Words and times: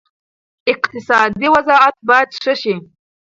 اقتصادي 0.73 1.45
وضعیت 1.55 1.95
باید 2.07 2.29
ښه 2.41 2.53
شي. 2.61 2.75